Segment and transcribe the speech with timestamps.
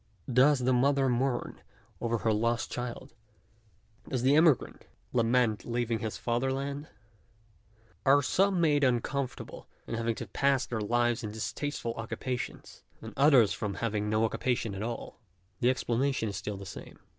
[0.33, 1.61] does the mother mourn
[2.01, 3.13] over her lost child?
[4.09, 6.87] does the emigrant lament leaving his father land?
[8.03, 13.53] are some made uncomfortable by having to pass their lives in distasteful occupations, and others
[13.53, 15.21] from having no oc cupation at all?
[15.59, 16.97] the explanation is still the same.